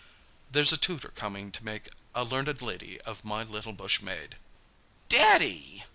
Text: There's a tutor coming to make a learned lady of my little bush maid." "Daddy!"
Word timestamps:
There's 0.51 0.73
a 0.73 0.77
tutor 0.77 1.09
coming 1.09 1.51
to 1.51 1.63
make 1.63 1.87
a 2.15 2.23
learned 2.23 2.59
lady 2.63 2.99
of 3.01 3.23
my 3.23 3.43
little 3.43 3.71
bush 3.71 4.01
maid." 4.01 4.35
"Daddy!" 5.09 5.83